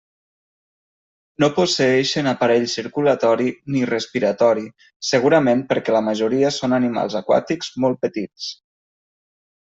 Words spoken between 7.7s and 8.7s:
molt petits.